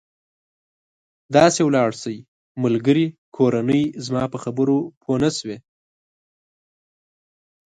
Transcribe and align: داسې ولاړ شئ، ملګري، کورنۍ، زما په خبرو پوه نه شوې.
داسې 1.35 1.59
ولاړ 1.63 1.89
شئ، 2.01 2.17
ملګري، 2.63 3.07
کورنۍ، 3.35 3.83
زما 4.05 4.23
په 4.33 4.37
خبرو 4.43 4.77
پوه 5.01 5.15
نه 5.23 5.29
شوې. 5.37 5.57